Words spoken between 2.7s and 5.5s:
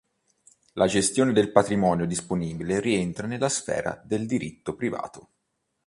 rientra nella sfera del diritto privato.